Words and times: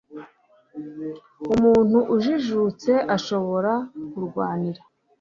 umuntu 1.53 1.97
ujijutse 2.15 2.91
ushobora 3.15 3.73
kurwanira 4.11 4.81